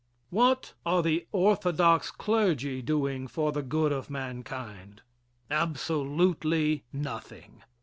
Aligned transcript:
What 0.31 0.73
are 0.83 1.03
the 1.03 1.27
Orthodox 1.31 2.09
Clergy 2.09 2.81
Doing 2.81 3.27
for 3.27 3.51
the 3.51 3.61
Good 3.61 3.91
of 3.91 4.09
Mankind? 4.09 5.03
Absolutely 5.51 6.85
nothing. 6.91 7.61